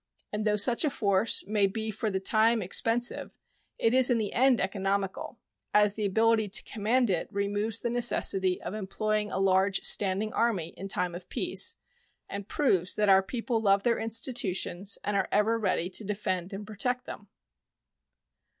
And 0.33 0.45
though 0.47 0.55
such 0.57 0.83
a 0.83 0.89
force 0.89 1.45
may 1.45 1.67
be 1.67 1.91
for 1.91 2.09
the 2.09 2.19
time 2.19 2.63
expensive, 2.63 3.37
it 3.77 3.93
is 3.93 4.09
in 4.09 4.17
the 4.17 4.33
end 4.33 4.59
economical, 4.59 5.37
as 5.75 5.93
the 5.93 6.07
ability 6.07 6.49
to 6.49 6.63
command 6.63 7.11
it 7.11 7.29
removes 7.31 7.79
the 7.81 7.91
necessity 7.91 8.59
of 8.63 8.73
employing 8.73 9.29
a 9.29 9.37
large 9.37 9.81
standing 9.83 10.33
army 10.33 10.69
in 10.69 10.87
time 10.87 11.13
of 11.13 11.29
peace, 11.29 11.75
and 12.27 12.47
proves 12.47 12.95
that 12.95 13.09
our 13.09 13.21
people 13.21 13.61
love 13.61 13.83
their 13.83 13.99
institutions 13.99 14.97
and 15.03 15.15
are 15.15 15.27
ever 15.31 15.59
ready 15.59 15.87
to 15.91 16.03
defend 16.03 16.51
and 16.51 16.65
protect 16.65 17.05
them. 17.05 17.27